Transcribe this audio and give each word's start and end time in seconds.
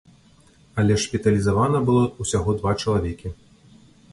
Але 0.83 0.95
шпіталізавана 1.03 1.81
было 1.91 2.03
ўсяго 2.25 2.49
два 2.63 2.75
чалавекі. 2.81 3.35